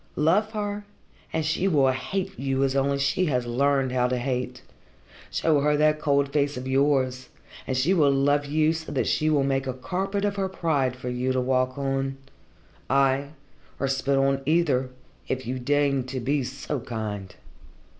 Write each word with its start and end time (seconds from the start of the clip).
Love 0.15 0.53
her, 0.53 0.83
and 1.31 1.45
she 1.45 1.67
will 1.67 1.91
hate 1.91 2.31
you 2.39 2.63
as 2.63 2.75
only 2.75 2.97
she 2.97 3.25
has 3.25 3.45
learned 3.45 3.91
how 3.91 4.07
to 4.07 4.17
hate. 4.17 4.63
Show 5.29 5.59
her 5.61 5.77
that 5.77 5.99
cold 6.01 6.33
face 6.33 6.57
of 6.57 6.67
yours, 6.67 7.29
and 7.67 7.77
she 7.77 7.93
will 7.93 8.09
love 8.09 8.47
you 8.47 8.73
so 8.73 8.91
that 8.93 9.05
she 9.05 9.29
will 9.29 9.43
make 9.43 9.67
a 9.67 9.73
carpet 9.75 10.25
of 10.25 10.37
her 10.37 10.49
pride 10.49 10.95
for 10.95 11.09
you 11.09 11.31
to 11.33 11.39
walk 11.39 11.77
on 11.77 12.17
ay, 12.89 13.27
or 13.79 13.87
spit 13.87 14.17
on 14.17 14.41
either, 14.47 14.89
if 15.27 15.45
you 15.45 15.59
deign 15.59 16.03
to 16.05 16.19
be 16.19 16.43
so 16.43 16.79
kind. 16.79 17.35